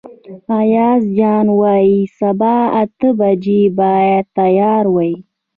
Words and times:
ایاز 0.59 1.03
جان 1.17 1.47
وايي 1.61 1.99
سبا 2.19 2.55
اته 2.81 3.09
بجې 3.19 3.61
باید 3.79 4.25
تیار 4.37 4.83
وئ. 4.95 5.13